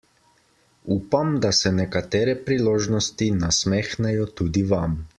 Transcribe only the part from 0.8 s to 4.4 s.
Upam, da se nekatere priložnosti nasmehnejo